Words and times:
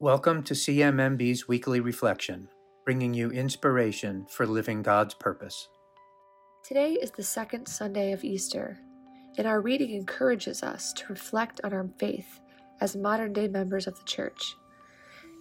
Welcome 0.00 0.44
to 0.44 0.54
CMMB's 0.54 1.48
weekly 1.48 1.80
reflection, 1.80 2.46
bringing 2.84 3.14
you 3.14 3.32
inspiration 3.32 4.26
for 4.30 4.46
living 4.46 4.80
God's 4.80 5.12
purpose. 5.14 5.68
Today 6.62 6.92
is 6.92 7.10
the 7.10 7.24
second 7.24 7.66
Sunday 7.66 8.12
of 8.12 8.22
Easter, 8.22 8.78
and 9.36 9.44
our 9.44 9.60
reading 9.60 9.90
encourages 9.90 10.62
us 10.62 10.92
to 10.92 11.08
reflect 11.08 11.60
on 11.64 11.72
our 11.72 11.90
faith 11.98 12.38
as 12.80 12.94
modern 12.94 13.32
day 13.32 13.48
members 13.48 13.88
of 13.88 13.98
the 13.98 14.04
church. 14.04 14.54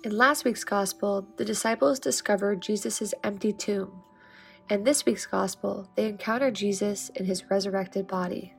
In 0.04 0.18
last 0.18 0.44
week's 0.44 0.64
Gospel, 0.64 1.28
the 1.38 1.46
disciples 1.46 2.00
discovered 2.00 2.60
Jesus' 2.60 3.14
empty 3.24 3.54
tomb, 3.54 4.02
and 4.72 4.84
this 4.84 5.06
week's 5.06 5.28
Gospel, 5.28 5.88
they 5.96 6.08
encounter 6.08 6.50
Jesus 6.50 7.10
in 7.10 7.26
his 7.26 7.52
resurrected 7.52 8.08
body. 8.08 8.56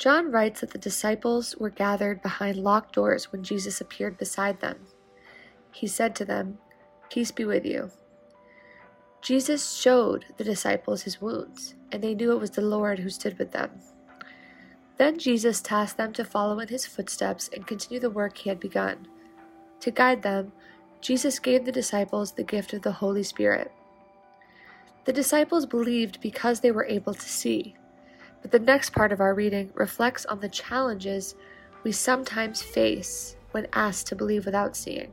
John 0.00 0.32
writes 0.32 0.62
that 0.62 0.70
the 0.70 0.78
disciples 0.78 1.54
were 1.56 1.68
gathered 1.68 2.22
behind 2.22 2.56
locked 2.56 2.94
doors 2.94 3.30
when 3.30 3.42
Jesus 3.42 3.82
appeared 3.82 4.16
beside 4.16 4.60
them. 4.60 4.78
He 5.72 5.86
said 5.86 6.16
to 6.16 6.24
them, 6.24 6.56
Peace 7.10 7.30
be 7.30 7.44
with 7.44 7.66
you. 7.66 7.90
Jesus 9.20 9.72
showed 9.72 10.24
the 10.38 10.44
disciples 10.44 11.02
his 11.02 11.20
wounds, 11.20 11.74
and 11.92 12.02
they 12.02 12.14
knew 12.14 12.32
it 12.32 12.40
was 12.40 12.52
the 12.52 12.62
Lord 12.62 13.00
who 13.00 13.10
stood 13.10 13.38
with 13.38 13.52
them. 13.52 13.72
Then 14.96 15.18
Jesus 15.18 15.60
tasked 15.60 15.98
them 15.98 16.14
to 16.14 16.24
follow 16.24 16.60
in 16.60 16.68
his 16.68 16.86
footsteps 16.86 17.50
and 17.52 17.66
continue 17.66 18.00
the 18.00 18.08
work 18.08 18.38
he 18.38 18.48
had 18.48 18.58
begun. 18.58 19.06
To 19.80 19.90
guide 19.90 20.22
them, 20.22 20.52
Jesus 21.02 21.38
gave 21.38 21.66
the 21.66 21.72
disciples 21.72 22.32
the 22.32 22.42
gift 22.42 22.72
of 22.72 22.80
the 22.80 22.92
Holy 22.92 23.22
Spirit. 23.22 23.70
The 25.04 25.12
disciples 25.12 25.66
believed 25.66 26.22
because 26.22 26.60
they 26.60 26.70
were 26.70 26.86
able 26.86 27.12
to 27.12 27.28
see. 27.28 27.76
But 28.42 28.50
the 28.50 28.58
next 28.58 28.90
part 28.90 29.12
of 29.12 29.20
our 29.20 29.34
reading 29.34 29.70
reflects 29.74 30.26
on 30.26 30.40
the 30.40 30.48
challenges 30.48 31.34
we 31.82 31.92
sometimes 31.92 32.62
face 32.62 33.36
when 33.52 33.66
asked 33.72 34.06
to 34.08 34.16
believe 34.16 34.46
without 34.46 34.76
seeing. 34.76 35.12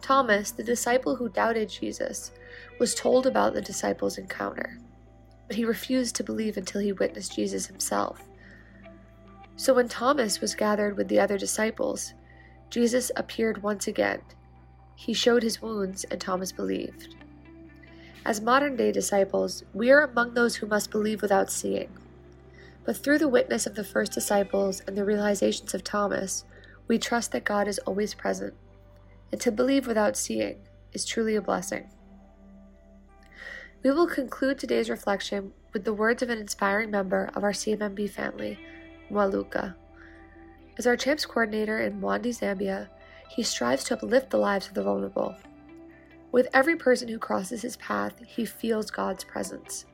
Thomas, 0.00 0.50
the 0.50 0.64
disciple 0.64 1.16
who 1.16 1.28
doubted 1.28 1.68
Jesus, 1.68 2.32
was 2.78 2.94
told 2.94 3.26
about 3.26 3.54
the 3.54 3.62
disciples' 3.62 4.18
encounter, 4.18 4.78
but 5.46 5.56
he 5.56 5.64
refused 5.64 6.16
to 6.16 6.24
believe 6.24 6.56
until 6.56 6.80
he 6.80 6.92
witnessed 6.92 7.36
Jesus 7.36 7.66
himself. 7.66 8.20
So 9.56 9.74
when 9.74 9.88
Thomas 9.88 10.40
was 10.40 10.56
gathered 10.56 10.96
with 10.96 11.08
the 11.08 11.20
other 11.20 11.38
disciples, 11.38 12.14
Jesus 12.68 13.12
appeared 13.16 13.62
once 13.62 13.86
again. 13.86 14.22
He 14.96 15.12
showed 15.12 15.42
his 15.42 15.62
wounds, 15.62 16.04
and 16.04 16.20
Thomas 16.20 16.52
believed. 16.52 17.14
As 18.24 18.40
modern 18.40 18.76
day 18.76 18.92
disciples, 18.92 19.64
we 19.74 19.90
are 19.90 20.02
among 20.02 20.34
those 20.34 20.54
who 20.56 20.66
must 20.66 20.92
believe 20.92 21.22
without 21.22 21.50
seeing. 21.50 21.88
But 22.84 22.96
through 22.96 23.18
the 23.18 23.28
witness 23.28 23.66
of 23.66 23.74
the 23.74 23.82
first 23.82 24.12
disciples 24.12 24.80
and 24.86 24.96
the 24.96 25.04
realizations 25.04 25.74
of 25.74 25.82
Thomas, 25.82 26.44
we 26.86 26.98
trust 26.98 27.32
that 27.32 27.44
God 27.44 27.66
is 27.66 27.80
always 27.80 28.14
present. 28.14 28.54
And 29.32 29.40
to 29.40 29.50
believe 29.50 29.88
without 29.88 30.16
seeing 30.16 30.58
is 30.92 31.04
truly 31.04 31.34
a 31.34 31.42
blessing. 31.42 31.88
We 33.82 33.90
will 33.90 34.06
conclude 34.06 34.58
today's 34.58 34.88
reflection 34.90 35.52
with 35.72 35.84
the 35.84 35.92
words 35.92 36.22
of 36.22 36.30
an 36.30 36.38
inspiring 36.38 36.92
member 36.92 37.30
of 37.34 37.42
our 37.42 37.52
CMMB 37.52 38.08
family, 38.10 38.56
Mwaluka. 39.10 39.74
As 40.78 40.86
our 40.86 40.96
CHAMPS 40.96 41.26
coordinator 41.26 41.80
in 41.80 42.00
Mwandi, 42.00 42.28
Zambia, 42.28 42.88
he 43.30 43.42
strives 43.42 43.82
to 43.84 43.94
uplift 43.94 44.30
the 44.30 44.38
lives 44.38 44.68
of 44.68 44.74
the 44.74 44.82
vulnerable 44.84 45.34
with 46.32 46.48
every 46.54 46.76
person 46.76 47.08
who 47.08 47.18
crosses 47.18 47.62
his 47.62 47.76
path, 47.76 48.14
he 48.26 48.44
feels 48.46 48.90
God's 48.90 49.22
presence. 49.22 49.84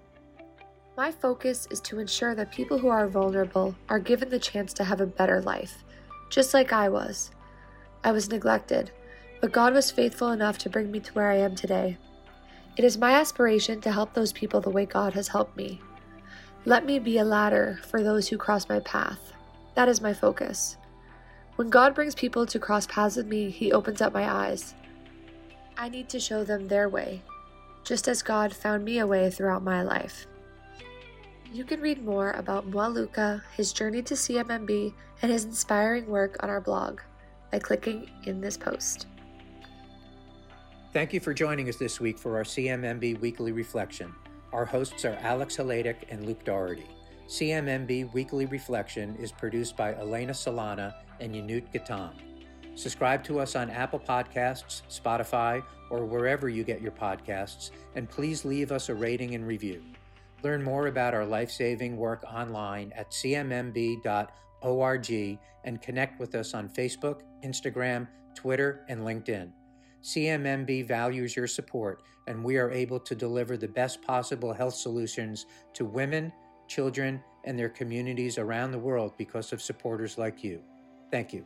My 0.97 1.11
focus 1.11 1.69
is 1.71 1.81
to 1.83 1.99
ensure 1.99 2.35
that 2.35 2.53
people 2.53 2.79
who 2.79 2.89
are 2.89 3.09
vulnerable 3.09 3.75
are 3.89 3.99
given 3.99 4.29
the 4.31 4.39
chance 4.39 4.73
to 4.75 4.85
have 4.85 5.01
a 5.01 5.07
better 5.07 5.41
life, 5.43 5.85
just 6.31 6.55
like 6.55 6.73
I 6.73 6.89
was. 6.89 7.33
I 8.05 8.13
was 8.13 8.31
neglected, 8.31 8.93
but 9.41 9.53
God 9.53 9.75
was 9.75 9.91
faithful 9.91 10.31
enough 10.31 10.59
to 10.59 10.71
bring 10.71 10.91
me 10.91 11.01
to 11.01 11.13
where 11.13 11.31
I 11.31 11.39
am 11.39 11.55
today. 11.55 11.99
It 12.77 12.85
is 12.85 12.97
my 12.99 13.13
aspiration 13.13 13.81
to 13.81 13.93
help 13.93 14.15
those 14.15 14.33
people 14.33 14.61
the 14.61 14.71
way 14.71 14.87
God 14.87 15.15
has 15.15 15.29
helped 15.29 15.57
me. 15.57 15.81
Let 16.65 16.87
me 16.87 17.01
be 17.01 17.19
a 17.19 17.25
ladder 17.25 17.81
for 17.89 18.03
those 18.03 18.29
who 18.29 18.37
cross 18.37 18.69
my 18.69 18.79
path. 18.81 19.33
That 19.75 19.89
is 19.89 20.01
my 20.01 20.15
focus. 20.15 20.77
When 21.57 21.71
God 21.71 21.95
brings 21.95 22.15
people 22.15 22.47
to 22.47 22.59
cross 22.61 22.87
paths 22.87 23.17
with 23.17 23.27
me, 23.27 23.51
He 23.51 23.73
opens 23.73 24.01
up 24.01 24.13
my 24.13 24.31
eyes. 24.31 24.75
I 25.81 25.89
need 25.89 26.09
to 26.09 26.19
show 26.19 26.43
them 26.43 26.67
their 26.67 26.89
way, 26.89 27.23
just 27.85 28.09
as 28.09 28.21
God 28.21 28.53
found 28.53 28.85
me 28.85 28.99
a 28.99 29.07
way 29.07 29.31
throughout 29.31 29.63
my 29.63 29.83
life. 29.83 30.27
You 31.53 31.65
can 31.65 31.81
read 31.81 32.05
more 32.05 32.33
about 32.33 32.69
Mwaluka, 32.69 33.43
his 33.57 33.73
journey 33.73 34.03
to 34.03 34.15
CMMB, 34.15 34.93
and 35.23 35.31
his 35.31 35.45
inspiring 35.45 36.09
work 36.09 36.37
on 36.43 36.51
our 36.51 36.61
blog 36.61 37.01
by 37.53 37.61
clicking 37.61 38.11
in 38.25 38.41
this 38.41 38.57
post. 38.57 39.07
Thank 40.93 41.13
you 41.13 41.21
for 41.21 41.33
joining 41.33 41.69
us 41.69 41.77
this 41.77 42.01
week 42.01 42.19
for 42.19 42.37
our 42.37 42.45
CMMB 42.45 43.21
Weekly 43.21 43.53
Reflection. 43.53 44.13
Our 44.53 44.65
hosts 44.65 45.05
are 45.05 45.17
Alex 45.21 45.59
Haladic 45.59 45.97
and 46.11 46.27
Luke 46.27 46.45
Doherty. 46.45 46.89
CMMB 47.29 48.13
Weekly 48.13 48.47
Reflection 48.47 49.15
is 49.17 49.31
produced 49.31 49.77
by 49.77 49.95
Elena 49.95 50.33
Solana 50.33 50.95
and 51.21 51.37
Yanut 51.37 51.73
Gatam. 51.73 52.28
Subscribe 52.79 53.25
to 53.25 53.41
us 53.41 53.57
on 53.57 53.71
Apple 53.71 53.99
Podcasts, 53.99 54.83
Spotify, 54.89 55.65
or 55.91 56.05
wherever 56.05 56.49
you 56.49 56.63
get 56.63 56.81
your 56.81 56.93
podcasts, 56.93 57.73
and 57.97 58.09
please 58.09 58.45
leave 58.45 58.71
us 58.71 58.89
a 58.89 58.95
rating 58.95 59.35
and 59.35 59.45
review. 59.45 59.83
Learn 60.45 60.63
more 60.63 60.87
about 60.87 61.13
our 61.13 61.27
life 61.27 61.51
saving 61.51 61.97
work 61.97 62.23
online 62.33 62.93
at 62.95 63.11
cmmb.org 63.11 64.29
and 65.65 65.83
connect 65.83 66.21
with 66.21 66.37
us 66.37 66.55
on 66.55 66.69
Facebook, 66.69 67.23
Instagram, 67.45 68.07
Twitter, 68.37 68.85
and 68.89 69.01
LinkedIn. 69.01 69.51
CMMB 70.05 70.87
values 70.87 71.35
your 71.35 71.49
support, 71.49 72.05
and 72.29 72.45
we 72.45 72.59
are 72.59 72.71
able 72.71 73.01
to 73.01 73.17
deliver 73.17 73.57
the 73.57 73.67
best 73.67 74.03
possible 74.03 74.53
health 74.53 74.75
solutions 74.75 75.47
to 75.75 75.85
women, 75.85 76.33
children, 76.69 77.25
and 77.43 77.59
their 77.59 77.71
communities 77.71 78.39
around 78.39 78.71
the 78.71 78.79
world 78.79 79.15
because 79.19 79.53
of 79.53 79.61
supporters 79.61 80.17
like 80.17 80.45
you. 80.45 80.63
Thank 81.11 81.33
you. 81.33 81.45